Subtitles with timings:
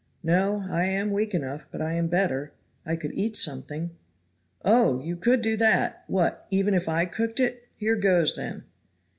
[0.23, 2.53] "No, I am weak enough, but I am better
[2.87, 3.91] I could eat something."
[4.65, 6.05] "Oh, you could do that!
[6.07, 6.47] what!
[6.49, 7.67] even if I cooked it?
[7.77, 8.63] Here goes, then."